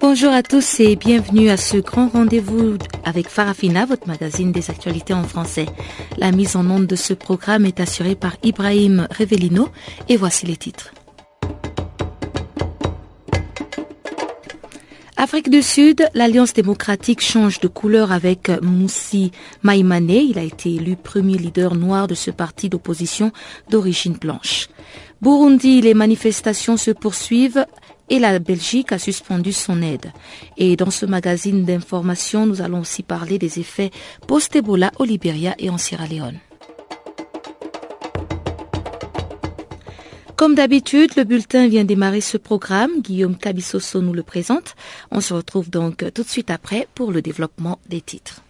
[0.00, 5.12] Bonjour à tous et bienvenue à ce grand rendez-vous avec Farafina, votre magazine des actualités
[5.12, 5.66] en français.
[6.16, 9.68] La mise en onde de ce programme est assurée par Ibrahim Revelino
[10.08, 10.94] et voici les titres.
[15.22, 20.08] Afrique du Sud, l'Alliance démocratique change de couleur avec Moussi Maïmane.
[20.08, 23.30] Il a été élu premier leader noir de ce parti d'opposition
[23.68, 24.68] d'origine blanche.
[25.20, 27.66] Burundi, les manifestations se poursuivent
[28.08, 30.10] et la Belgique a suspendu son aide.
[30.56, 33.90] Et dans ce magazine d'information, nous allons aussi parler des effets
[34.26, 36.38] post-Ebola au Libéria et en Sierra Leone.
[40.40, 43.02] Comme d'habitude, le bulletin vient démarrer ce programme.
[43.02, 44.74] Guillaume Cabissoso nous le présente.
[45.10, 48.40] On se retrouve donc tout de suite après pour le développement des titres.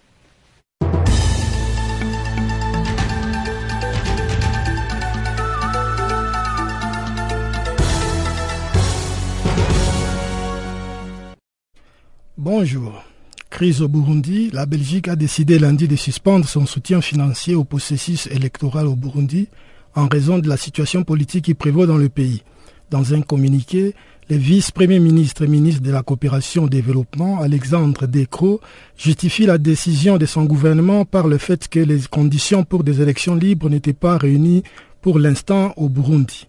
[12.39, 13.03] Bonjour.
[13.51, 18.29] Crise au Burundi, la Belgique a décidé lundi de suspendre son soutien financier au processus
[18.29, 19.49] électoral au Burundi
[19.95, 22.43] en raison de la situation politique qui prévaut dans le pays.
[22.91, 23.95] Dans un communiqué,
[24.29, 28.61] le vice-premier ministre et ministre de la coopération au développement, Alexandre Decro,
[28.97, 33.35] justifie la décision de son gouvernement par le fait que les conditions pour des élections
[33.35, 34.63] libres n'étaient pas réunies
[35.01, 36.47] pour l'instant au Burundi.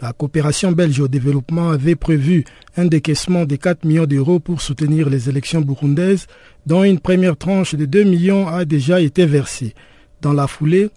[0.00, 2.44] La coopération belge au développement avait prévu
[2.76, 6.26] un décaissement de 4 millions d'euros pour soutenir les élections burundaises,
[6.66, 9.74] dont une première tranche de 2 millions a déjà été versée.
[10.20, 10.90] Dans la foulée,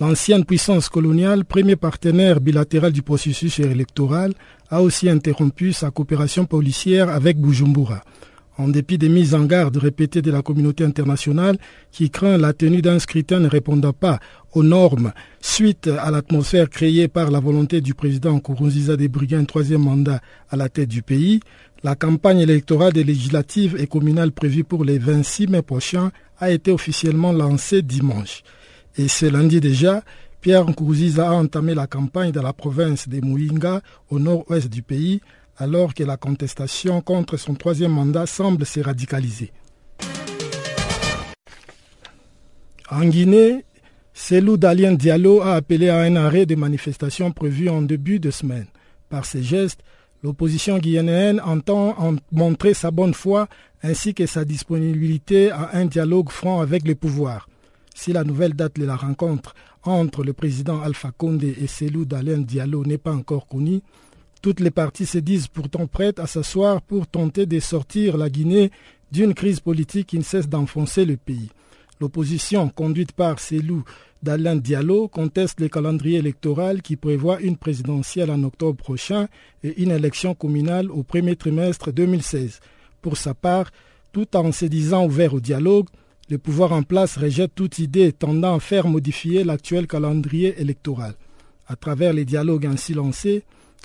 [0.00, 4.32] l'ancienne puissance coloniale, premier partenaire bilatéral du processus électoral,
[4.70, 8.02] a aussi interrompu sa coopération policière avec Bujumbura
[8.58, 11.56] en dépit des mises en garde répétées de la communauté internationale
[11.92, 14.18] qui craint la tenue d'un scrutin ne répondant pas
[14.52, 19.44] aux normes suite à l'atmosphère créée par la volonté du président Nkurunziza de briguer un
[19.44, 20.20] troisième mandat
[20.50, 21.40] à la tête du pays,
[21.84, 26.10] la campagne électorale des législatives et communales prévue pour les 26 mai prochains
[26.40, 28.42] a été officiellement lancée dimanche.
[28.98, 30.02] Et ce lundi déjà,
[30.40, 35.20] Pierre Nkurunziza a entamé la campagne dans la province de Mouinga, au nord-ouest du pays,
[35.56, 39.52] alors que la contestation contre son troisième mandat semble se radicaliser.
[42.90, 43.64] En Guinée,
[44.14, 48.66] Selou Dalien Diallo a appelé à un arrêt de manifestation prévu en début de semaine.
[49.10, 49.82] Par ces gestes,
[50.24, 51.94] l'opposition guinéenne entend
[52.32, 53.46] montrer sa bonne foi
[53.84, 57.48] ainsi que sa disponibilité à un dialogue franc avec le pouvoir.
[58.00, 62.38] Si la nouvelle date de la rencontre entre le président Alpha Condé et Selou Dalien
[62.38, 63.80] Diallo n'est pas encore connue,
[64.40, 68.70] toutes les parties se disent pourtant prêtes à s'asseoir pour tenter de sortir la Guinée
[69.10, 71.50] d'une crise politique qui ne cesse d'enfoncer le pays.
[72.00, 73.82] L'opposition, conduite par Selou
[74.22, 79.26] d'Alain Diallo, conteste le calendrier électoral qui prévoit une présidentielle en octobre prochain
[79.64, 82.60] et une élection communale au premier trimestre 2016.
[83.02, 83.72] Pour sa part,
[84.12, 85.88] tout en se disant ouvert au dialogue,
[86.28, 91.14] le pouvoir en place rejette toute idée tendant à faire modifier l'actuel calendrier électoral.
[91.66, 93.44] À travers les dialogues ainsi lancés,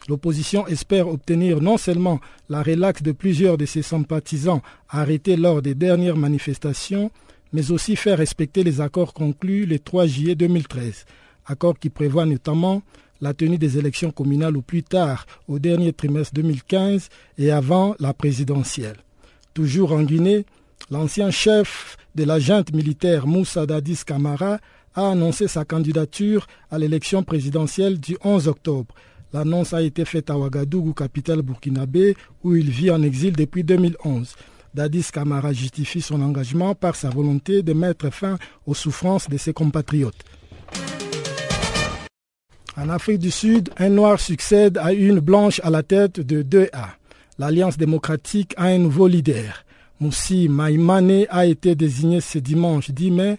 [0.10, 5.76] L'opposition espère obtenir non seulement la relaxe de plusieurs de ses sympathisants arrêtés lors des
[5.76, 7.10] dernières manifestations,
[7.54, 11.06] mais aussi faire respecter les accords conclus le 3 juillet 2013,
[11.46, 12.82] accords qui prévoient notamment
[13.22, 18.14] la tenue des élections communales au plus tard au dernier trimestre 2015 et avant la
[18.14, 18.98] présidentielle.
[19.54, 20.46] Toujours en Guinée,
[20.90, 24.60] l'ancien chef de la junte militaire Moussa Dadis Kamara
[24.96, 28.94] a annoncé sa candidature à l'élection présidentielle du 11 octobre
[29.34, 34.36] L'annonce a été faite à Ouagadougou, capitale burkinabé, où il vit en exil depuis 2011.
[34.76, 38.38] Dadis Kamara justifie son engagement par sa volonté de mettre fin
[38.68, 40.24] aux souffrances de ses compatriotes.
[42.78, 46.90] En Afrique du Sud, un noir succède à une blanche à la tête de 2A.
[47.40, 49.63] L'Alliance démocratique a un nouveau leader.
[50.04, 53.38] Moussi Maïmane a été désigné ce dimanche 10 mai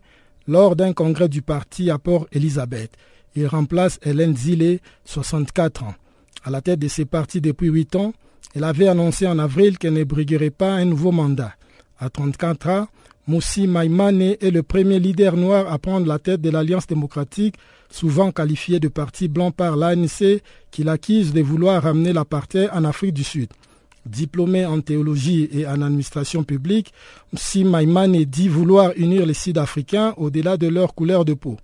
[0.49, 2.90] lors d'un congrès du parti à Port-Elizabeth.
[3.37, 5.94] Il remplace Hélène Zilé, 64 ans.
[6.43, 8.14] À la tête de ses partis depuis 8 ans,
[8.55, 11.52] elle avait annoncé en avril qu'elle ne briguerait pas un nouveau mandat.
[11.99, 12.88] À 34 ans,
[13.26, 17.56] Moussi Maïmane est le premier leader noir à prendre la tête de l'Alliance démocratique,
[17.90, 20.40] souvent qualifié de parti blanc par l'ANC,
[20.70, 23.50] qui l'accuse de vouloir ramener l'apartheid en Afrique du Sud.
[24.06, 26.92] Diplômé en théologie et en administration publique,
[27.32, 31.56] Moussi Maïmane dit vouloir unir les Sud-Africains au-delà de leur couleur de peau.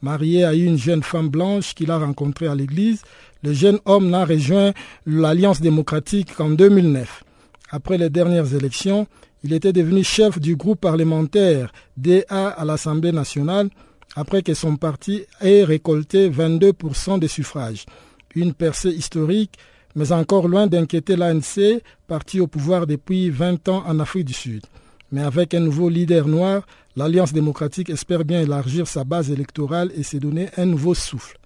[0.00, 3.02] Marié à une jeune femme blanche qu'il a rencontrée à l'église,
[3.42, 4.72] le jeune homme n'a rejoint
[5.06, 7.24] l'Alliance démocratique qu'en 2009.
[7.70, 9.08] Après les dernières élections,
[9.42, 13.70] il était devenu chef du groupe parlementaire DA à l'Assemblée nationale
[14.16, 17.86] après que son parti ait récolté 22% des suffrages.
[18.34, 19.58] Une percée historique,
[19.98, 24.64] mais encore loin d'inquiéter l'ANC, parti au pouvoir depuis 20 ans en Afrique du Sud.
[25.10, 26.64] Mais avec un nouveau leader noir,
[26.94, 31.36] l'Alliance démocratique espère bien élargir sa base électorale et se donner un nouveau souffle.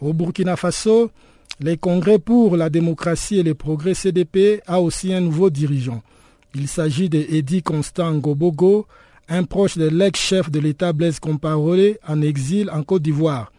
[0.00, 1.12] Au Burkina Faso,
[1.60, 6.02] les congrès pour la démocratie et le progrès CDP a aussi un nouveau dirigeant.
[6.56, 8.88] Il s'agit de Eddy Constant Gobogo,
[9.28, 13.52] un proche de l'ex-chef de l'État Blaise Compaoré en exil en Côte d'Ivoire.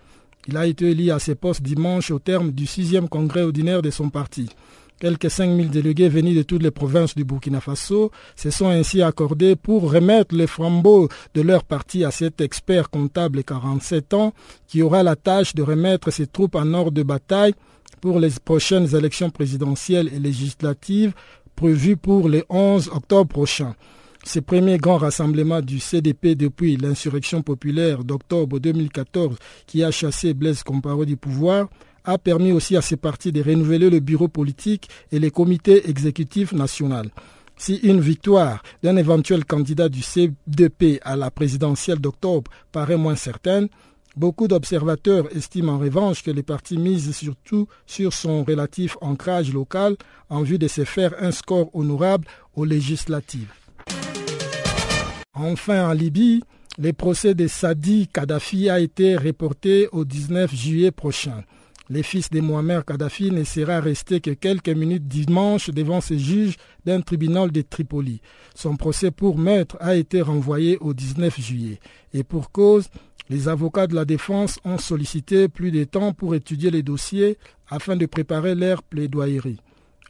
[0.47, 3.89] Il a été élu à ses postes dimanche au terme du sixième congrès ordinaire de
[3.89, 4.49] son parti.
[4.99, 9.57] Quelques 5000 délégués venus de toutes les provinces du Burkina Faso se sont ainsi accordés
[9.57, 14.33] pour remettre les flambeaux de leur parti à cet expert comptable de 47 ans
[14.67, 17.55] qui aura la tâche de remettre ses troupes en ordre de bataille
[17.99, 21.13] pour les prochaines élections présidentielles et législatives
[21.55, 23.75] prévues pour le 11 octobre prochain.
[24.27, 29.37] Ce premier grand rassemblement du CDP depuis l'insurrection populaire d'octobre 2014
[29.67, 31.69] qui a chassé Blaise Compaoré du pouvoir
[32.03, 36.53] a permis aussi à ces partis de renouveler le bureau politique et les comités exécutifs
[36.53, 37.09] nationaux.
[37.55, 43.69] Si une victoire d'un éventuel candidat du CDP à la présidentielle d'octobre paraît moins certaine,
[44.17, 49.95] beaucoup d'observateurs estiment en revanche que les partis misent surtout sur son relatif ancrage local
[50.29, 53.53] en vue de se faire un score honorable aux législatives.
[55.35, 56.41] Enfin, en Libye,
[56.77, 61.43] le procès de Sadi Kadhafi a été reporté au 19 juillet prochain.
[61.89, 66.55] Le fils de Mohamed Kadhafi ne sera resté que quelques minutes dimanche devant ce juge
[66.85, 68.21] d'un tribunal de Tripoli.
[68.55, 71.79] Son procès pour meurtre a été renvoyé au 19 juillet.
[72.13, 72.89] Et pour cause,
[73.29, 77.37] les avocats de la défense ont sollicité plus de temps pour étudier les dossiers
[77.69, 79.59] afin de préparer leur plaidoyerie.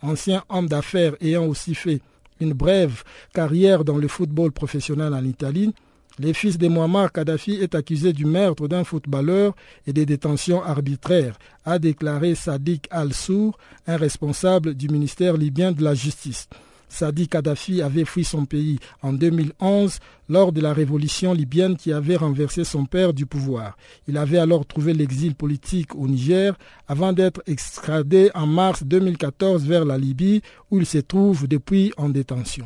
[0.02, 2.02] Ancien homme d'affaires ayant aussi fait
[2.40, 3.04] une brève
[3.34, 5.74] carrière dans le football professionnel en Italie,
[6.18, 9.54] le fils de Muammar Kadhafi est accusé du meurtre d'un footballeur
[9.86, 15.94] et des détentions arbitraires, a déclaré Sadiq Al-Sour, un responsable du ministère libyen de la
[15.94, 16.48] Justice.
[16.90, 20.00] Sadiq Kadhafi avait fui son pays en 2011
[20.30, 23.78] lors de la révolution libyenne qui avait renversé son père du pouvoir.
[24.08, 26.56] Il avait alors trouvé l'exil politique au Niger
[26.88, 30.42] avant d'être extradé en mars 2014 vers la Libye
[30.72, 32.66] où il se trouve depuis en détention.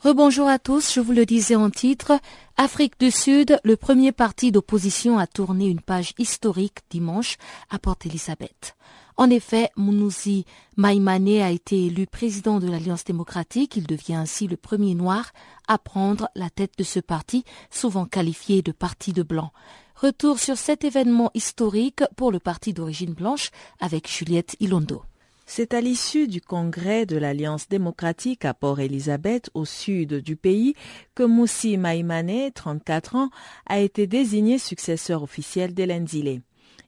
[0.00, 2.12] Rebonjour à tous, je vous le disais en titre,
[2.58, 7.36] Afrique du Sud, le premier parti d'opposition a tourné une page historique dimanche
[7.70, 8.76] à Port Elizabeth.
[9.16, 10.44] En effet, Mounouzi
[10.76, 13.76] Maïmane a été élu président de l'Alliance démocratique.
[13.76, 15.32] Il devient ainsi le premier noir
[15.66, 19.50] à prendre la tête de ce parti, souvent qualifié de parti de blanc.
[19.96, 23.50] Retour sur cet événement historique pour le parti d'origine blanche
[23.80, 25.02] avec Juliette Ilondo.
[25.46, 30.74] C'est à l'issue du congrès de l'Alliance démocratique à Port-Élisabeth, au sud du pays,
[31.14, 33.30] que Moussi Maïmane, 34 ans,
[33.64, 36.06] a été désigné successeur officiel d'Hélène.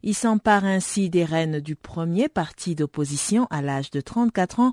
[0.02, 4.72] Il s'empare ainsi des rênes du premier parti d'opposition à l'âge de 34 ans,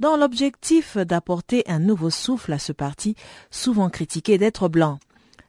[0.00, 3.14] dans l'objectif d'apporter un nouveau souffle à ce parti,
[3.52, 4.98] souvent critiqué d'être blanc.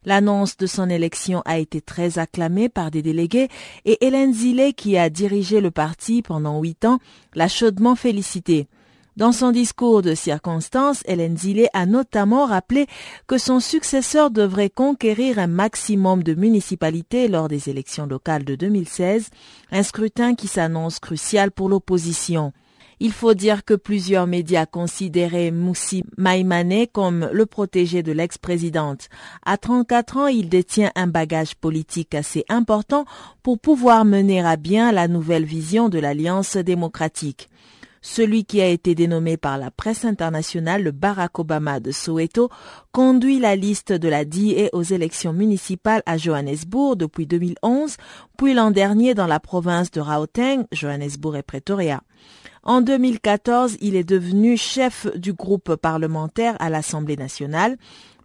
[0.07, 3.49] L'annonce de son élection a été très acclamée par des délégués
[3.83, 6.99] et Hélène Zillet, qui a dirigé le parti pendant huit ans,
[7.35, 8.69] l'a chaudement félicité.
[9.17, 12.87] Dans son discours de circonstance, Hélène Zillet a notamment rappelé
[13.27, 19.29] que son successeur devrait conquérir un maximum de municipalités lors des élections locales de 2016,
[19.73, 22.53] un scrutin qui s'annonce crucial pour l'opposition.
[22.99, 29.09] Il faut dire que plusieurs médias considéraient Moussi Maïmane comme le protégé de l'ex-présidente.
[29.45, 33.05] À 34 ans, il détient un bagage politique assez important
[33.43, 37.49] pour pouvoir mener à bien la nouvelle vision de l'Alliance démocratique.
[38.01, 42.49] Celui qui a été dénommé par la presse internationale le Barack Obama de Soweto
[42.91, 47.97] conduit la liste de la DIE aux élections municipales à Johannesburg depuis 2011,
[48.37, 52.01] puis l'an dernier dans la province de Gauteng, Johannesburg et Pretoria.
[52.63, 57.77] En 2014, il est devenu chef du groupe parlementaire à l'Assemblée nationale.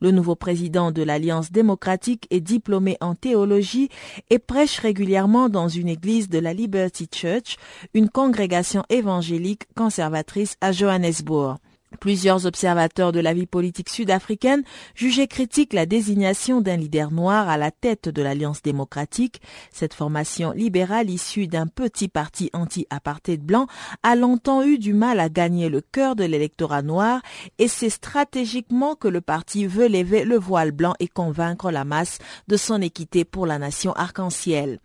[0.03, 3.89] Le nouveau président de l'Alliance démocratique est diplômé en théologie
[4.31, 7.57] et prêche régulièrement dans une église de la Liberty Church,
[7.95, 11.59] une congrégation évangélique conservatrice à Johannesburg.
[12.01, 14.63] Plusieurs observateurs de la vie politique sud-africaine
[14.95, 19.41] jugeaient critique la désignation d'un leader noir à la tête de l'Alliance démocratique.
[19.71, 23.67] Cette formation libérale issue d'un petit parti anti-apartheid blanc
[24.03, 27.21] a longtemps eu du mal à gagner le cœur de l'électorat noir
[27.59, 32.19] et c'est stratégiquement que le parti veut lever le voile blanc et convaincre la masse
[32.49, 34.81] de son équité pour la nation arc-en-ciel.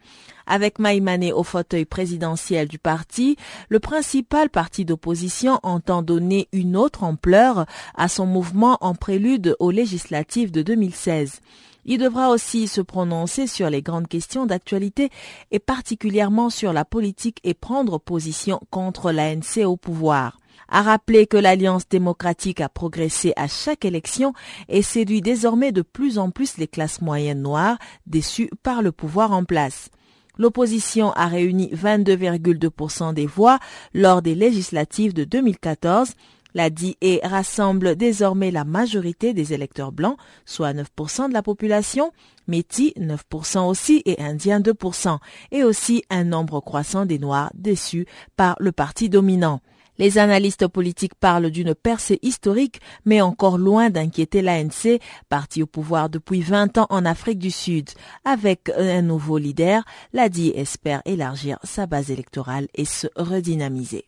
[0.47, 3.35] Avec Maïmané au fauteuil présidentiel du parti,
[3.67, 9.71] le principal parti d'opposition entend donner une autre ampleur à son mouvement en prélude aux
[9.71, 11.41] législatives de 2016.
[11.83, 15.09] Il devra aussi se prononcer sur les grandes questions d'actualité
[15.51, 20.37] et particulièrement sur la politique et prendre position contre l'ANC au pouvoir
[20.69, 24.33] a rappelé que l'Alliance démocratique a progressé à chaque élection
[24.67, 29.31] et séduit désormais de plus en plus les classes moyennes noires déçues par le pouvoir
[29.31, 29.89] en place.
[30.37, 33.59] L'opposition a réuni 22,2% des voix
[33.93, 36.13] lors des législatives de 2014.
[36.53, 42.11] La DIE rassemble désormais la majorité des électeurs blancs, soit 9% de la population,
[42.47, 45.19] Métis 9% aussi et Indiens 2%,
[45.51, 49.61] et aussi un nombre croissant des Noirs déçus par le parti dominant.
[49.99, 56.09] Les analystes politiques parlent d'une percée historique, mais encore loin d'inquiéter l'ANC, parti au pouvoir
[56.09, 57.89] depuis 20 ans en Afrique du Sud.
[58.23, 64.05] Avec un nouveau leader, l'ADI espère élargir sa base électorale et se redynamiser.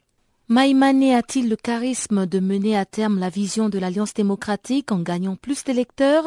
[0.48, 5.36] Maïmane a-t-il le charisme de mener à terme la vision de l'Alliance démocratique en gagnant
[5.36, 6.26] plus d'électeurs?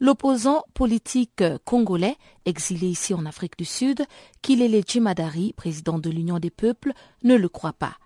[0.00, 4.02] L'opposant politique congolais, exilé ici en Afrique du Sud,
[4.40, 7.96] Kilele Jimadari, président de l'Union des peuples, ne le croit pas.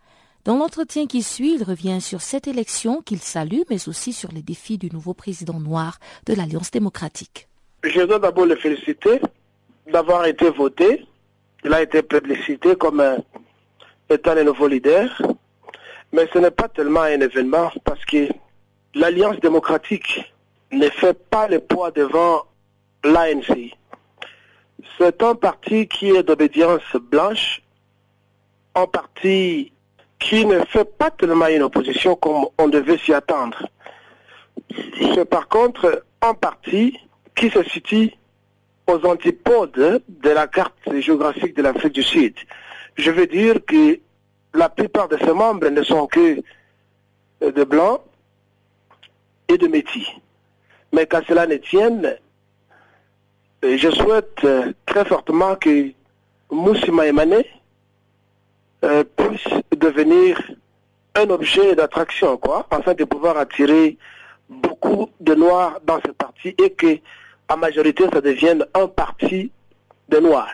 [0.44, 4.42] Dans l'entretien qui suit, il revient sur cette élection qu'il salue, mais aussi sur les
[4.42, 7.48] défis du nouveau président noir de l'Alliance démocratique.
[7.82, 9.22] Je dois d'abord le féliciter
[9.90, 11.06] d'avoir été voté.
[11.64, 13.02] Il a été publicité comme
[14.10, 15.08] étant le nouveau leader.
[16.12, 18.28] Mais ce n'est pas tellement un événement parce que
[18.94, 20.30] l'Alliance démocratique
[20.70, 22.44] ne fait pas le poids devant
[23.02, 23.70] l'ANC.
[24.98, 27.62] C'est un parti qui est d'obédience blanche,
[28.74, 29.72] un parti
[30.24, 33.68] qui ne fait pas tellement une opposition comme on devait s'y attendre.
[35.14, 36.98] C'est par contre un parti
[37.36, 38.10] qui se situe
[38.86, 42.34] aux antipodes de la carte géographique de l'Afrique du Sud.
[42.96, 44.00] Je veux dire que
[44.54, 46.40] la plupart de ses membres ne sont que
[47.42, 48.00] de blancs
[49.48, 50.08] et de métis.
[50.92, 52.16] Mais qu'à cela ne tienne,
[53.62, 54.46] je souhaite
[54.86, 55.90] très fortement que
[56.50, 57.42] Moussi Maïmane
[58.84, 60.40] euh, puisse devenir
[61.14, 63.96] un objet d'attraction, quoi, afin de pouvoir attirer
[64.48, 66.98] beaucoup de Noirs dans ce parti et que,
[67.48, 69.50] en majorité, ça devienne un parti
[70.10, 70.52] de Noirs.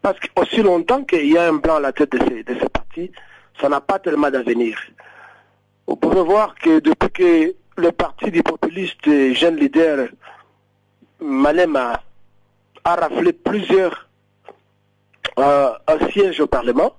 [0.00, 3.12] Parce qu'aussi longtemps qu'il y a un blanc à la tête de ce, parti,
[3.60, 4.76] ça n'a pas tellement d'avenir.
[5.86, 10.08] Vous pouvez voir que depuis que le parti des populistes et jeunes leaders,
[11.20, 12.02] Malem a,
[12.84, 14.08] raflé plusieurs
[15.38, 15.70] euh,
[16.10, 16.92] sièges au Parlement,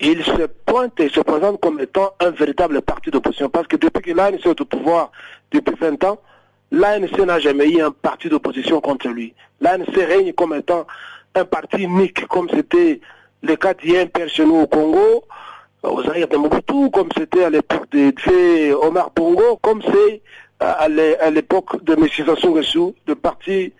[0.00, 3.48] il se pointe et se présente comme étant un véritable parti d'opposition.
[3.48, 5.12] Parce que depuis que l'ANC est au pouvoir,
[5.52, 6.18] depuis 20 ans,
[6.72, 9.34] l'ANC n'a jamais eu un parti d'opposition contre lui.
[9.60, 10.86] L'ANC règne comme étant
[11.34, 13.00] un parti unique, comme c'était
[13.42, 15.24] le cas Père chez nous au Congo,
[15.82, 20.22] aux arrières de Mobutu, comme c'était à l'époque de Omar Bongo, comme c'est
[20.60, 22.06] à l'époque de M.
[22.08, 23.72] Sassou Nguesso, le parti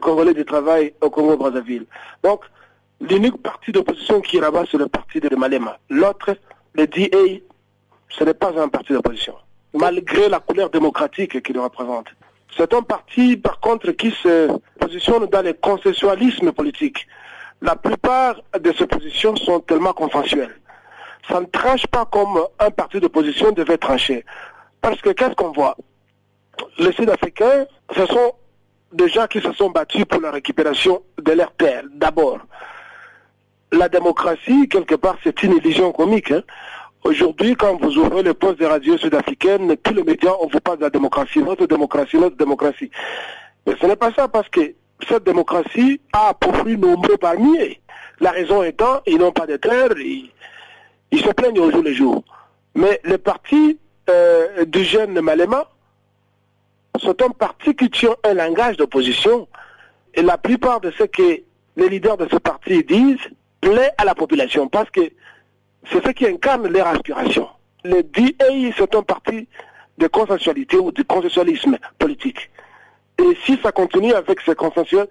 [0.00, 1.86] congolais du travail au Congo-Brazzaville.
[2.22, 2.42] Donc,
[3.00, 5.78] L'unique parti d'opposition qui est là-bas, c'est le parti de Malema.
[5.88, 6.36] L'autre,
[6.74, 7.40] le DA,
[8.10, 9.34] ce n'est pas un parti d'opposition,
[9.72, 12.08] malgré la couleur démocratique qu'il représente.
[12.56, 17.06] C'est un parti, par contre, qui se positionne dans le consensualisme politique.
[17.62, 20.54] La plupart de ces positions sont tellement consensuelles.
[21.28, 24.26] Ça ne tranche pas comme un parti d'opposition devait trancher.
[24.82, 25.76] Parce que qu'est-ce qu'on voit?
[26.78, 28.34] Les Sud-Africains, ce sont
[28.92, 32.40] des gens qui se sont battus pour la récupération de leur terre, d'abord
[33.72, 36.30] la démocratie, quelque part, c'est une illusion comique.
[36.32, 36.42] Hein.
[37.04, 40.78] Aujourd'hui, quand vous ouvrez le poste de radio sud-africaine, tous les médias, on vous parle
[40.78, 42.90] de la démocratie, notre démocratie, notre démocratie.
[43.66, 44.74] Mais ce n'est pas ça parce que
[45.08, 47.74] cette démocratie a profit nombreux parmi eux.
[48.20, 50.30] La raison étant, ils n'ont pas de terre, ils,
[51.12, 52.22] se plaignent au jour le jour.
[52.74, 53.78] Mais les partis
[54.10, 55.70] euh, du jeune Malema
[56.98, 59.48] sont un parti qui tient un langage d'opposition.
[60.14, 61.40] Et la plupart de ce que
[61.76, 65.00] les leaders de ce parti disent plaît à la population parce que
[65.90, 67.48] c'est ce qui incarne leur aspiration.
[67.84, 69.48] Le DA, c'est un parti
[69.98, 72.50] de consensualité ou de consensualisme politique.
[73.18, 75.06] Et si ça continue avec ce consensuel,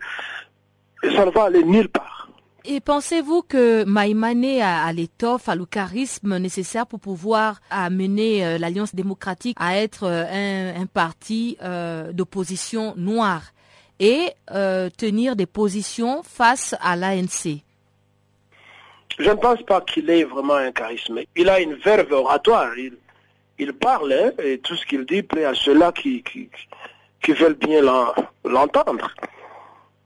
[1.03, 2.29] ça ne va aller nulle part.
[2.65, 8.93] Et pensez-vous que Maïmane a, l'étoffe, a le charisme nécessaire pour pouvoir amener euh, l'Alliance
[8.93, 13.43] démocratique à être euh, un, parti euh, d'opposition noire
[14.01, 14.31] et
[14.97, 17.63] tenir des positions face à l'ANC
[19.17, 21.19] je ne pense pas qu'il ait vraiment un charisme.
[21.35, 22.71] Il a une verve oratoire.
[22.77, 27.81] Il, parle hein, et tout ce qu'il dit plaît à ceux-là qui, qui, veulent bien
[28.45, 29.11] l'entendre.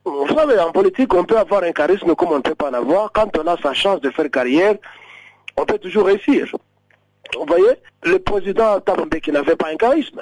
[0.06, 2.74] Vous savez, en politique, on peut avoir un charisme comme on ne peut pas en
[2.74, 3.12] avoir.
[3.12, 4.76] Quand on a sa chance de faire carrière,
[5.56, 6.48] on peut toujours réussir.
[7.36, 10.22] Vous voyez, le président Tabambe qui n'avait pas un charisme,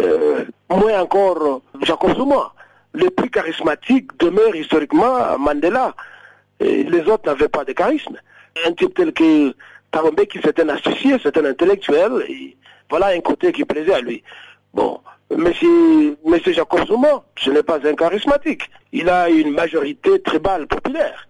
[0.00, 2.52] euh, moins encore Jacob Zuma.
[2.92, 5.94] Le plus charismatique demeure historiquement Mandela
[6.60, 8.16] les autres n'avaient pas de charisme.
[8.66, 9.54] Un type tel que
[9.90, 12.12] Tarombe, qui c'était un associé, c'est un intellectuel,
[12.88, 14.22] voilà un côté qui plaisait à lui.
[14.72, 18.70] Bon, Monsieur, Monsieur Jacob Zuma, ce n'est pas un charismatique.
[18.92, 21.28] Il a une majorité tribale populaire.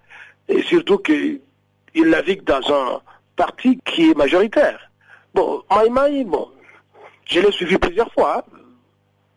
[0.49, 1.40] Et surtout qu'il
[1.95, 3.00] navigue dans un
[3.37, 4.90] parti qui est majoritaire.
[5.35, 6.49] Bon, Maïmaï, bon,
[7.25, 8.45] je l'ai suivi plusieurs fois.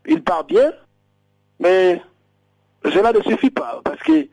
[0.06, 0.72] Il part bien,
[1.60, 2.02] mais
[2.84, 4.28] cela ne suffit pas, parce que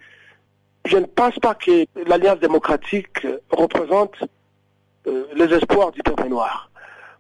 [0.87, 4.15] je ne pense pas que l'Alliance démocratique représente
[5.07, 6.71] euh, les espoirs du peuple noir.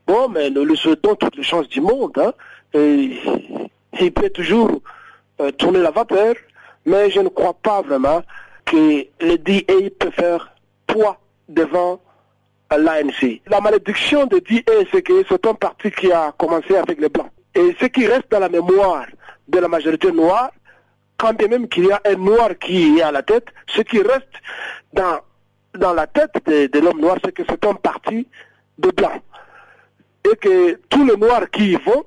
[0.07, 2.17] Bon, mais nous lui souhaitons toutes les chances du monde.
[2.17, 2.33] Hein,
[2.75, 4.71] il peut toujours
[5.41, 6.35] euh, tourner la vapeur,
[6.85, 8.23] mais je ne crois pas vraiment
[8.64, 10.53] que le DA peut faire
[10.87, 12.01] poids devant
[12.71, 13.41] l'ANC.
[13.47, 17.31] La malédiction de DA, c'est que c'est un parti qui a commencé avec les Blancs.
[17.55, 19.07] Et ce qui reste dans la mémoire
[19.49, 20.51] de la majorité noire,
[21.19, 24.29] quand même qu'il y a un noir qui est à la tête, ce qui reste
[24.93, 25.21] dans,
[25.75, 28.27] dans la tête de, l'homme noir, c'est que c'est un parti
[28.79, 29.23] de blanc.
[30.31, 32.05] Et que tous les noirs qui y vont,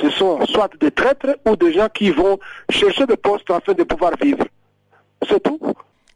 [0.00, 2.38] ce sont soit des traîtres ou des gens qui vont
[2.70, 4.44] chercher des postes afin de pouvoir vivre.
[5.28, 5.60] C'est tout.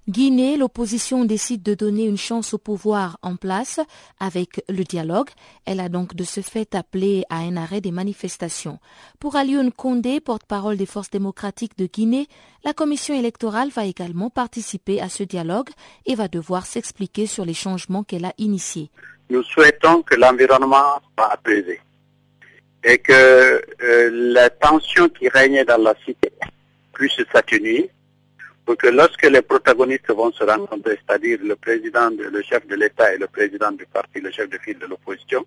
[0.06, 3.80] Guinée, l'opposition décide de donner une chance au pouvoir en place
[4.20, 5.30] avec le dialogue.
[5.64, 8.80] Elle a donc de ce fait appelé à un arrêt des manifestations.
[9.18, 12.28] Pour Alioune Condé, porte-parole des forces démocratiques de Guinée,
[12.64, 15.70] la commission électorale va également participer à ce dialogue
[16.04, 18.90] et va devoir s'expliquer sur les changements qu'elle a initiés.
[19.30, 21.80] Nous souhaitons que l'environnement soit apaisé
[22.84, 23.10] et que
[23.82, 26.30] euh, la tension qui régnait dans la cité
[26.92, 27.90] puisse s'atténuer
[28.64, 33.14] pour que lorsque les protagonistes vont se rencontrer, c'est-à-dire le président, le chef de l'État
[33.14, 35.44] et le président du parti, le chef de file de l'opposition,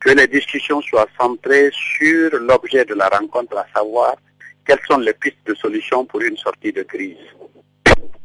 [0.00, 4.16] que les discussions soient centrées sur l'objet de la rencontre, à savoir
[4.66, 7.16] quelles sont les pistes de solution pour une sortie de crise.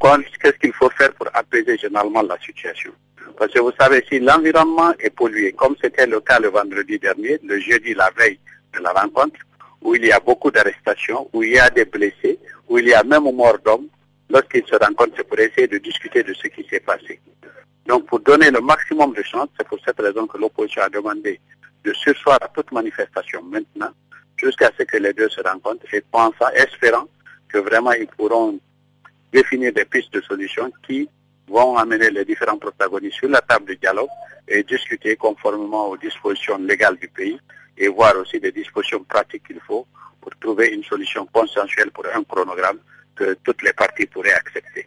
[0.00, 2.92] Qu'est-ce qu'il faut faire pour apaiser généralement la situation?
[3.36, 7.38] Parce que vous savez, si l'environnement est pollué, comme c'était le cas le vendredi dernier,
[7.44, 8.38] le jeudi, la veille
[8.74, 9.38] de la rencontre,
[9.82, 12.94] où il y a beaucoup d'arrestations, où il y a des blessés, où il y
[12.94, 13.88] a même mort d'hommes,
[14.30, 17.20] lorsqu'ils se rencontrent, c'est pour essayer de discuter de ce qui s'est passé.
[17.86, 21.40] Donc pour donner le maximum de chance, c'est pour cette raison que l'opposition a demandé
[21.84, 23.90] de sursoir à toute manifestation maintenant,
[24.36, 27.06] jusqu'à ce que les deux se rencontrent, et pensant, espérant
[27.48, 28.58] que vraiment ils pourront
[29.32, 31.08] définir des pistes de solutions qui
[31.46, 34.08] vont amener les différents protagonistes sur la table de dialogue
[34.46, 37.38] et discuter conformément aux dispositions légales du pays
[37.76, 39.86] et voir aussi des dispositions pratiques qu'il faut
[40.20, 42.78] pour trouver une solution consensuelle pour un chronogramme
[43.18, 44.86] que toutes les parties pourraient accepter.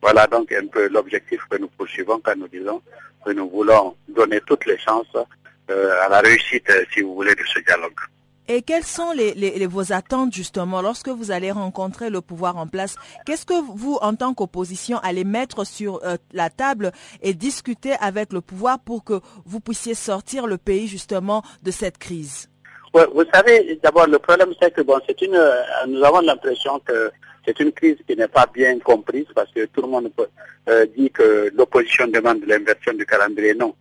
[0.00, 2.80] Voilà donc un peu l'objectif que nous poursuivons quand nous disons
[3.24, 5.16] que nous voulons donner toutes les chances
[5.70, 8.00] euh, à la réussite, si vous voulez, de ce dialogue.
[8.48, 12.94] Et quelles sont les, vos attentes justement lorsque vous allez rencontrer le pouvoir en place?
[13.24, 18.32] Qu'est-ce que vous, en tant qu'opposition, allez mettre sur euh, la table et discuter avec
[18.32, 22.48] le pouvoir pour que vous puissiez sortir le pays justement de cette crise?
[22.94, 27.10] Vous savez, d'abord le problème c'est que bon, c'est une, euh, nous avons l'impression que
[27.46, 30.10] c'est une crise qui n'est pas bien comprise parce que tout le monde
[30.68, 33.54] euh, dit que l'opposition demande l'inversion du calendrier.
[33.54, 33.74] Non.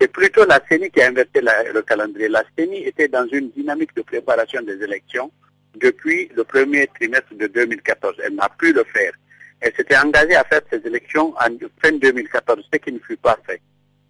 [0.00, 1.42] C'est plutôt la CENI qui a inversé
[1.74, 2.28] le calendrier.
[2.28, 5.30] La CENI était dans une dynamique de préparation des élections
[5.78, 8.14] depuis le premier trimestre de 2014.
[8.24, 9.12] Elle n'a pu le faire.
[9.60, 13.38] Elle s'était engagée à faire ces élections en fin 2014, ce qui ne fut pas
[13.46, 13.60] fait.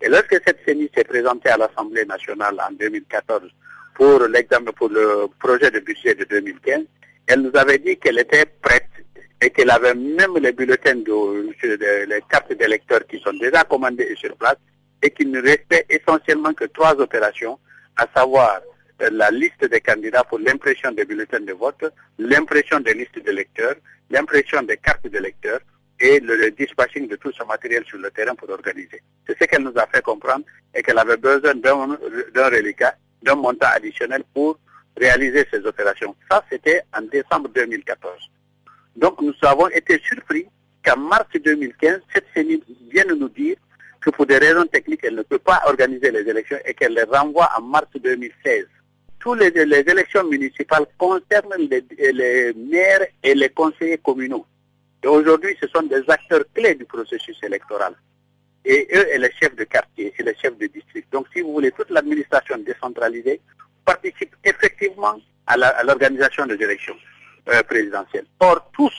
[0.00, 3.50] Et lorsque cette CENI s'est présentée à l'Assemblée nationale en 2014
[3.94, 6.84] pour l'examen, pour le projet de budget de 2015,
[7.26, 8.89] elle nous avait dit qu'elle était prête
[9.42, 14.36] et qu'elle avait même les bulletins, de, les cartes d'électeurs qui sont déjà commandés sur
[14.36, 14.56] place
[15.02, 17.58] et qu'il ne restait essentiellement que trois opérations,
[17.96, 18.60] à savoir
[19.02, 21.84] euh, la liste des candidats pour l'impression des bulletins de vote,
[22.18, 23.76] l'impression des listes d'électeurs,
[24.10, 25.60] l'impression des cartes d'électeurs
[25.98, 29.02] et le, dispatching de tout ce matériel sur le terrain pour organiser.
[29.26, 33.68] C'est ce qu'elle nous a fait comprendre et qu'elle avait besoin d'un reliquat, d'un montant
[33.74, 34.58] additionnel pour
[34.96, 36.14] réaliser ces opérations.
[36.30, 38.30] Ça, c'était en décembre 2014.
[39.00, 40.46] Donc nous avons été surpris
[40.84, 43.56] qu'en mars 2015, cette CENI vienne nous dire
[43.98, 47.04] que pour des raisons techniques, elle ne peut pas organiser les élections et qu'elle les
[47.04, 48.66] renvoie en mars 2016.
[49.18, 54.44] Toutes les, élections municipales concernent les, maires et les conseillers communaux.
[55.02, 57.94] Et aujourd'hui, ce sont des acteurs clés du processus électoral.
[58.66, 61.06] Et eux et les chefs de quartier et les chefs de district.
[61.10, 63.40] Donc, si vous voulez, toute l'administration décentralisée
[63.84, 66.96] participe effectivement à l'organisation des élections
[67.48, 68.26] euh, présidentielles.
[68.40, 68.92] Or, tous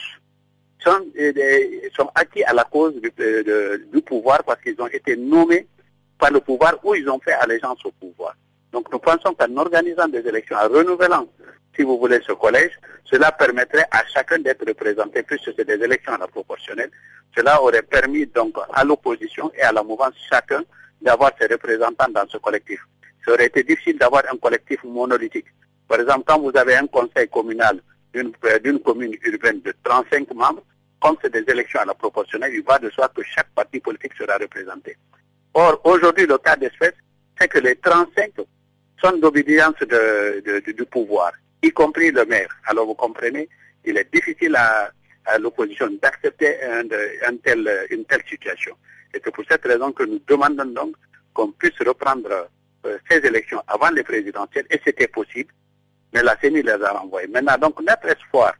[0.82, 1.32] sont, euh,
[1.96, 5.66] sont acquis à la cause euh, du, pouvoir parce qu'ils ont été nommés
[6.18, 8.34] par le pouvoir ou ils ont fait allégeance au pouvoir.
[8.72, 11.26] Donc nous pensons qu'en organisant des élections, en renouvelant,
[11.76, 12.72] si vous voulez, ce collège,
[13.04, 16.90] cela permettrait à chacun d'être représenté, puisque c'est des élections à la proportionnelle.
[17.36, 20.62] Cela aurait permis donc à l'opposition et à la mouvance chacun
[21.00, 22.80] d'avoir ses représentants dans ce collectif.
[23.24, 25.46] Ça aurait été difficile d'avoir un collectif monolithique.
[25.88, 27.80] Par exemple, quand vous avez un conseil communal
[28.14, 30.62] d'une commune urbaine de 35 membres,
[31.00, 34.12] comme c'est des élections à la proportionnelle, il va de soi que chaque parti politique
[34.16, 34.96] sera représenté.
[35.54, 36.94] Or, aujourd'hui, le cas d'espèce,
[37.38, 38.32] c'est que les 35
[39.02, 42.48] sont d'obédience du pouvoir, y compris le maire.
[42.66, 43.48] Alors, vous comprenez,
[43.84, 44.90] il est difficile à,
[45.38, 46.56] l'opposition d'accepter
[47.90, 48.74] une telle situation.
[49.14, 50.96] Et c'est pour cette raison que nous demandons donc
[51.34, 52.48] qu'on puisse reprendre
[52.84, 55.52] euh, ces élections avant les présidentielles, et c'était possible,
[56.12, 57.28] mais la CENI les a renvoyées.
[57.28, 58.54] Maintenant, donc, notre espoir,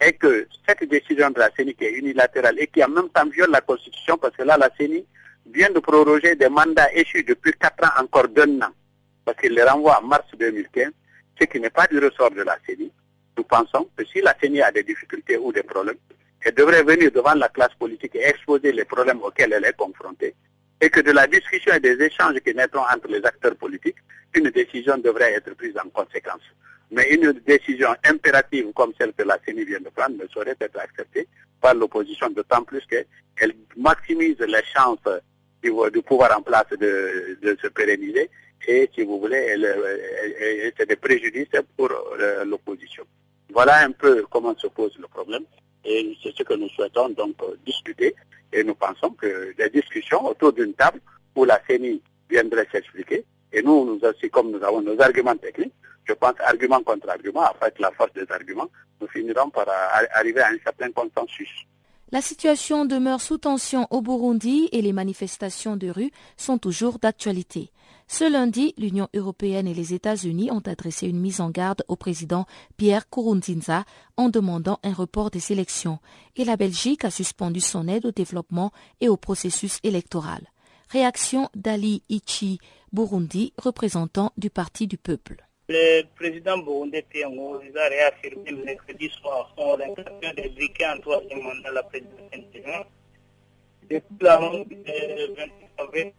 [0.00, 3.26] est que cette décision de la CENI qui est unilatérale et qui en même temps
[3.26, 5.04] viole la Constitution, parce que là, la CENI
[5.46, 8.72] vient de proroger des mandats échus depuis quatre ans encore d'un an,
[9.24, 10.90] parce qu'il les renvoie en mars 2015,
[11.40, 12.90] ce qui n'est pas du ressort de la CENI.
[13.36, 15.96] Nous pensons que si la CENI a des difficultés ou des problèmes,
[16.42, 20.34] elle devrait venir devant la classe politique et exposer les problèmes auxquels elle est confrontée,
[20.80, 23.96] et que de la discussion et des échanges qui naîtront entre les acteurs politiques,
[24.34, 26.42] une décision devrait être prise en conséquence.
[26.90, 30.78] Mais une décision impérative comme celle que la CENI vient de prendre ne saurait être
[30.78, 31.26] acceptée
[31.60, 34.98] par l'opposition, d'autant plus qu'elle maximise les chances
[35.62, 38.30] du, pouvoir en place de, se pérenniser
[38.66, 39.56] et, si vous voulez,
[40.76, 43.04] c'est des préjudices pour euh, l'opposition.
[43.52, 45.44] Voilà un peu comment se pose le problème
[45.84, 48.14] et c'est ce que nous souhaitons donc discuter
[48.52, 51.00] et nous pensons que les discussions autour d'une table
[51.34, 55.72] où la CENI viendrait s'expliquer et nous, nous aussi, comme nous avons nos arguments techniques,
[56.04, 58.68] je pense, argument contre argument, avec la force des arguments,
[59.00, 59.66] nous finirons par
[60.14, 61.50] arriver à un certain consensus.
[62.12, 67.72] La situation demeure sous tension au Burundi et les manifestations de rue sont toujours d'actualité.
[68.06, 72.46] Ce lundi, l'Union européenne et les États-Unis ont adressé une mise en garde au président
[72.76, 73.84] Pierre Kourounzinza
[74.16, 75.98] en demandant un report des élections
[76.36, 80.42] et la Belgique a suspendu son aide au développement et au processus électoral.
[80.90, 82.58] Réaction d'Ali Ichi
[82.92, 85.44] Burundi, représentant du Parti du peuple.
[85.66, 91.40] Le président burundais Pierre a réaffirmé le mercredi soir son intention de briquer en troisième
[91.40, 92.86] mandat la présidence
[93.88, 96.12] Depuis la de 28 avril,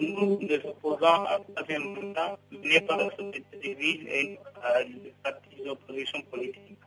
[0.00, 2.38] nous nous opposons à troisième mandat
[2.88, 4.38] par la société civile et
[4.88, 6.78] les partis d'opposition politique.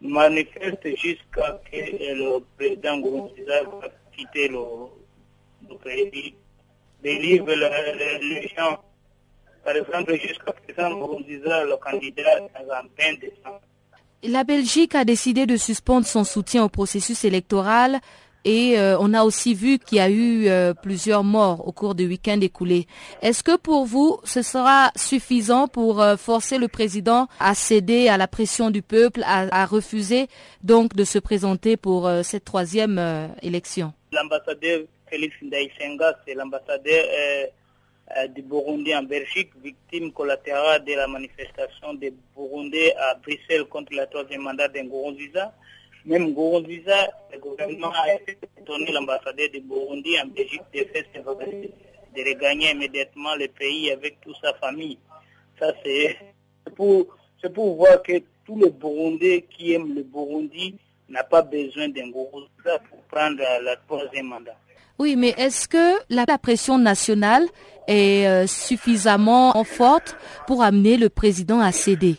[0.00, 4.62] Nous manifestons jusqu'à ce que le président Nkurunziza va quitter le,
[5.68, 6.36] le pays,
[7.02, 8.78] délivre les gens
[9.68, 12.64] par exemple, jusqu'à présent, le candidat en
[12.98, 13.60] 20 décembre.
[14.22, 18.00] La Belgique a décidé de suspendre son soutien au processus électoral
[18.46, 21.94] et euh, on a aussi vu qu'il y a eu euh, plusieurs morts au cours
[21.94, 22.86] du week-end écoulé.
[23.20, 28.16] Est-ce que pour vous, ce sera suffisant pour euh, forcer le président à céder à
[28.16, 30.28] la pression du peuple, à, refuser
[30.62, 33.92] donc de se présenter pour cette troisième élection?
[34.12, 35.34] L'ambassadeur Félix
[36.26, 37.04] c'est l'ambassadeur
[38.34, 44.06] du Burundi en Belgique, victime collatérale de la manifestation des Burundais à Bruxelles contre le
[44.06, 45.52] troisième mandat de Ngurunziza.
[46.04, 48.14] Même Ngurunziza, le gouvernement a
[48.60, 54.36] étonné l'ambassadeur du Burundi en Belgique de faire de regagner immédiatement le pays avec toute
[54.42, 54.98] sa famille.
[55.58, 56.16] Ça, c'est
[56.74, 57.06] pour,
[57.54, 60.76] pour voir que tous les Burundais qui aiment le Burundi
[61.08, 62.48] n'ont pas besoin d'un pour
[63.10, 64.56] prendre le troisième mandat.
[64.98, 67.46] Oui, mais est-ce que la, pression nationale
[67.86, 70.16] est euh, suffisamment forte
[70.48, 72.16] pour amener le président à céder?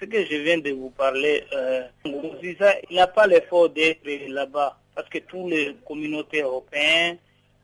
[0.00, 2.56] Ce que je viens de vous parler, euh, il
[2.96, 7.18] n'a pas l'effort d'être là-bas parce que toutes les communautés européennes,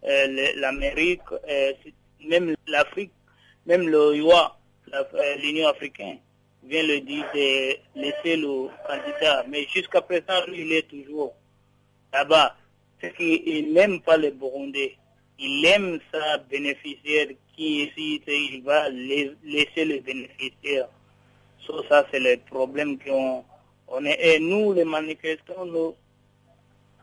[0.04, 1.22] euh, l'Amérique,
[2.28, 3.12] même l'Afrique,
[3.64, 4.12] même le
[5.42, 6.18] l'Union africaine,
[6.64, 9.44] vient le dire de laisser le candidat.
[9.48, 11.32] Mais jusqu'à présent, lui, il est toujours
[12.12, 12.56] là-bas.
[13.00, 14.96] C'est qu'il n'aime pas les Burundais.
[15.38, 20.88] Il aime sa bénéficiaire qui ici, il va laisser les bénéficiaires.
[21.88, 23.44] ça, c'est le problème qu'on
[23.88, 24.18] on est.
[24.20, 25.94] Et nous, les manifestants, nous,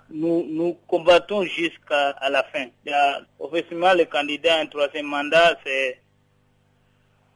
[0.10, 2.68] nous, combattons jusqu'à la fin.
[3.40, 6.00] officiellement, le candidat à un troisième mandat, c'est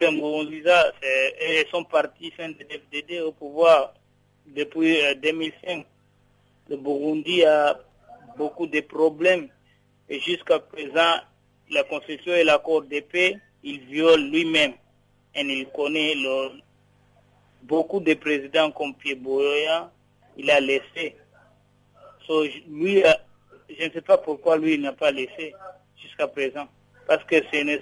[0.01, 3.93] et son parti FDD au pouvoir
[4.47, 5.51] depuis 2005.
[5.67, 5.83] Euh,
[6.69, 7.77] le Burundi a
[8.37, 9.49] beaucoup de problèmes
[10.09, 11.15] et jusqu'à présent,
[11.69, 14.73] la Constitution et l'accord de paix, il viole lui-même.
[15.33, 16.13] Et il connaît
[17.63, 19.89] beaucoup de présidents comme Pierre Boya,
[20.37, 21.15] il a laissé.
[22.67, 23.11] lui, euh,
[23.69, 25.53] je ne sais pas pourquoi lui n'a pas laissé
[26.01, 26.67] jusqu'à présent.
[27.07, 27.79] Parce que le,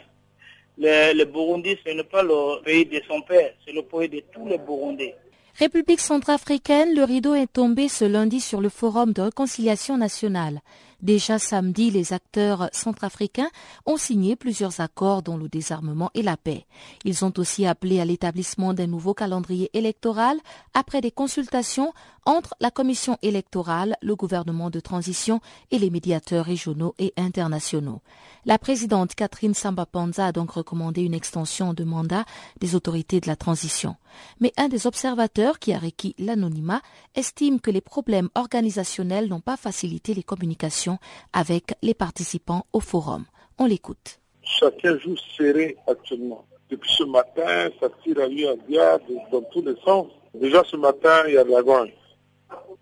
[1.18, 4.48] le Burundi, ce n'est pas le pays de son père, c'est le pays de tous
[4.48, 5.16] les Burundais.
[5.60, 10.62] République centrafricaine, le rideau est tombé ce lundi sur le Forum de réconciliation nationale.
[11.02, 13.50] Déjà samedi, les acteurs centrafricains
[13.86, 16.66] ont signé plusieurs accords dont le désarmement et la paix.
[17.04, 20.38] Ils ont aussi appelé à l'établissement d'un nouveau calendrier électoral
[20.74, 21.94] après des consultations
[22.30, 28.02] entre la commission électorale, le gouvernement de transition et les médiateurs régionaux et internationaux.
[28.46, 32.26] La présidente Catherine Samba Panza a donc recommandé une extension de mandat
[32.60, 33.96] des autorités de la transition.
[34.40, 36.84] Mais un des observateurs qui a requis l'anonymat
[37.16, 41.00] estime que les problèmes organisationnels n'ont pas facilité les communications
[41.34, 43.26] avec les participants au forum.
[43.58, 44.20] On l'écoute.
[44.44, 46.46] Chacun joue serré actuellement.
[46.70, 49.00] Depuis ce matin, ça tire à lui à
[49.32, 50.06] dans tous les sens.
[50.36, 51.92] Déjà ce matin, il y a de la grogne.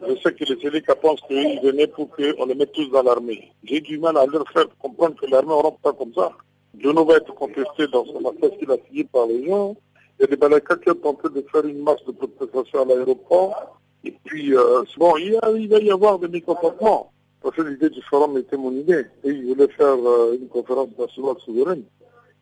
[0.07, 3.51] Je sais que les Sénéca pensent qu'ils venaient pour qu'on les mette tous dans l'armée.
[3.63, 6.31] J'ai du mal à leur faire comprendre que l'armée ne rentre pas comme ça.
[6.79, 9.75] Jono va être contesté dans son affaire qu'il a signé par les gens.
[10.19, 12.85] Il y a des Balaka qui ont tenté de faire une masse de protestation à
[12.85, 13.79] l'aéroport.
[14.03, 17.11] Et puis, euh, bon, il, il, va y avoir des mécontentements.
[17.41, 19.05] Parce que l'idée du forum était mon idée.
[19.23, 21.83] Et il voulait faire euh, une conférence nationale souveraine.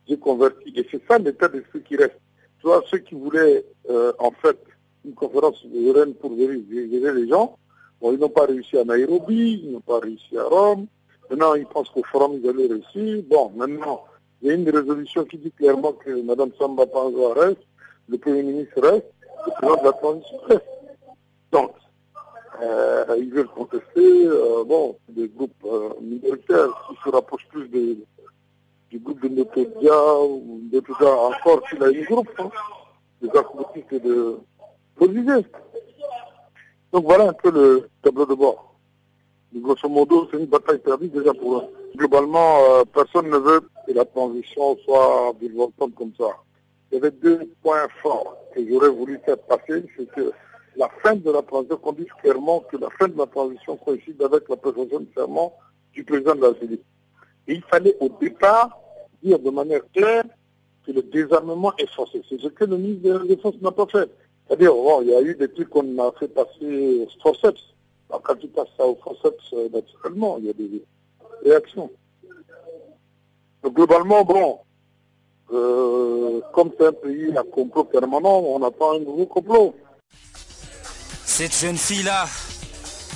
[0.08, 0.72] J'ai converti.
[0.76, 2.20] Et c'est ça l'état d'esprit qui reste.
[2.60, 4.58] Tu vois, ceux qui voulaient, euh, en fait,
[5.06, 6.60] une conférence souveraine pour gérer
[7.14, 7.56] les gens,
[8.00, 10.86] bon, ils n'ont pas réussi à Nairobi, ils n'ont pas réussi à Rome.
[11.30, 13.24] Maintenant, ils pensent qu'au forum, ils allaient réussir.
[13.28, 14.04] Bon, maintenant,
[14.42, 17.66] il y a une résolution qui dit clairement que Mme Samba Panza reste,
[18.08, 19.06] le Premier ministre reste,
[19.46, 20.66] le président de la transition reste.
[21.52, 21.72] Donc,
[22.62, 28.98] euh, ils veulent contester, euh, bon, des groupes euh, militaires qui se rapprochent plus du
[28.98, 32.50] groupe de Notodia ou Notodia encore s'il a une groupe, hein,
[33.20, 34.38] des acrobatistes de
[36.92, 38.74] Donc voilà un peu le tableau de bord.
[39.54, 41.64] Grosso modo, c'est une bataille perdue déjà pour eux.
[41.96, 46.28] Globalement, personne ne veut que la transition soit violente comme ça.
[46.90, 50.32] Il y avait deux points forts que j'aurais voulu faire passer, c'est que
[50.76, 54.48] la fin de la transition, qu'on clairement que la fin de la transition coïncide avec
[54.48, 56.84] la présentation de du président de la République.
[57.48, 58.78] Et il fallait au départ
[59.22, 60.24] dire de manière claire
[60.86, 62.22] que le désarmement est forcé.
[62.28, 64.10] C'est ce que le ministre de la Défense n'a pas fait.
[64.46, 67.60] C'est-à-dire, bon, il y a eu des trucs qu'on a fait passer au forceps.
[68.08, 70.84] Alors, quand tu passes ça au forceps, euh, naturellement, il y a des
[71.44, 71.90] réactions.
[73.62, 74.58] Donc, globalement, bon,
[75.52, 79.74] euh, comme c'est un pays à complot permanent, on attend un nouveau complot.
[81.24, 82.26] Cette jeune fille-là,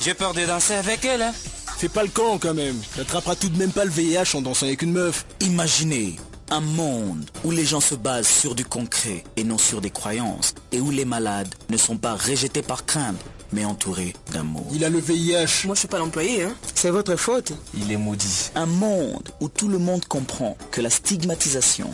[0.00, 1.22] j'ai peur de danser avec elle.
[1.22, 1.32] Hein.
[1.32, 2.76] Fais pas le con quand même.
[2.96, 5.24] T'attraperas tout de même pas le VIH en dansant avec une meuf.
[5.40, 6.16] Imaginez
[6.50, 10.54] un monde où les gens se basent sur du concret et non sur des croyances
[10.72, 13.16] et où les malades ne sont pas rejetés par crainte
[13.52, 14.66] mais entourés d'amour.
[14.72, 15.66] Il a le VIH.
[15.66, 16.54] Moi je suis pas l'employé, hein.
[16.74, 17.52] C'est votre faute.
[17.74, 18.50] Il est maudit.
[18.54, 21.90] Un monde où tout le monde comprend que la stigmatisation